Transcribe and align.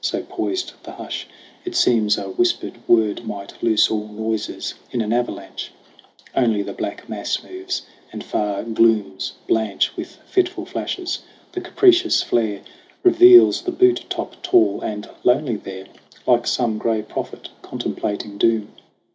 So 0.00 0.22
poised 0.26 0.72
the 0.84 0.92
hush, 0.92 1.26
it 1.66 1.76
seems 1.76 2.16
a 2.16 2.30
whispered 2.30 2.78
word 2.88 3.26
Might 3.26 3.62
loose 3.62 3.90
all 3.90 4.08
noises 4.08 4.72
in 4.90 5.02
an 5.02 5.12
avalanche. 5.12 5.70
Only 6.34 6.62
the 6.62 6.72
black 6.72 7.10
mass 7.10 7.42
moves, 7.42 7.82
and 8.10 8.24
far 8.24 8.62
glooms 8.64 9.34
blanch 9.46 9.94
With 9.94 10.16
fitful 10.24 10.64
flashes. 10.64 11.18
The 11.52 11.60
capricious 11.60 12.22
flare 12.22 12.62
Reveals 13.02 13.60
the 13.60 13.70
butte 13.72 14.06
top 14.08 14.42
tall 14.42 14.80
and 14.80 15.10
lonely 15.24 15.56
there 15.56 15.88
Like 16.26 16.46
some 16.46 16.78
gray 16.78 17.02
prophet 17.02 17.50
contemplating 17.60 18.38
doom. 18.38 18.72